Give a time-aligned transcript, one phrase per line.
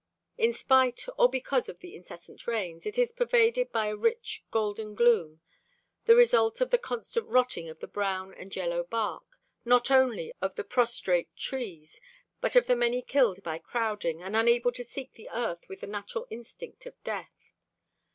[0.35, 4.95] In spite or because of the incessant rains, it is pervaded by a rich golden
[4.95, 5.41] gloom,
[6.05, 10.55] the result of the constant rotting of the brown and yellow bark, not only of
[10.55, 12.01] the prostrate trees,
[12.39, 15.85] but of the many killed by crowding and unable to seek the earth with the
[15.87, 17.51] natural instinct of death.